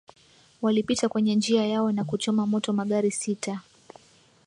[0.61, 3.61] walipita kwenye njia yao na kuchoma moto magari sita